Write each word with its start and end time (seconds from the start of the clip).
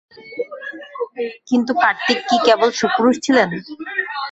কিন্তু 1.49 1.71
কার্তিক 1.81 2.19
কি 2.29 2.37
কেবল 2.45 2.69
সুপুরুষ 2.79 3.15
ছিলেন? 3.25 3.49